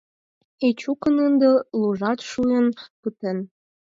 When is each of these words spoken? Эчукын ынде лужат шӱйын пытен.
Эчукын 0.67 1.15
ынде 1.27 1.49
лужат 1.79 2.19
шӱйын 2.29 2.67
пытен. 3.01 3.37